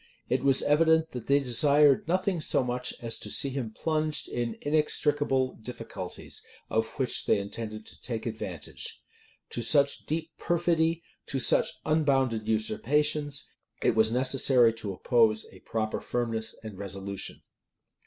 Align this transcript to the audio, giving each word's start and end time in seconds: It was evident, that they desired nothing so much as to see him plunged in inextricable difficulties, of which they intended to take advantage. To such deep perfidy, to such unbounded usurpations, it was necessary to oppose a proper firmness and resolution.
It 0.29 0.43
was 0.43 0.63
evident, 0.63 1.11
that 1.11 1.27
they 1.27 1.39
desired 1.39 2.07
nothing 2.07 2.41
so 2.41 2.63
much 2.63 2.91
as 3.03 3.19
to 3.19 3.29
see 3.29 3.49
him 3.49 3.69
plunged 3.71 4.27
in 4.29 4.57
inextricable 4.61 5.57
difficulties, 5.61 6.41
of 6.71 6.87
which 6.97 7.27
they 7.27 7.37
intended 7.37 7.85
to 7.85 8.01
take 8.01 8.25
advantage. 8.25 8.99
To 9.51 9.61
such 9.61 10.07
deep 10.07 10.31
perfidy, 10.39 11.03
to 11.27 11.37
such 11.37 11.67
unbounded 11.85 12.47
usurpations, 12.47 13.47
it 13.83 13.93
was 13.93 14.11
necessary 14.11 14.73
to 14.73 14.91
oppose 14.91 15.45
a 15.53 15.59
proper 15.59 16.01
firmness 16.01 16.55
and 16.63 16.79
resolution. 16.79 17.43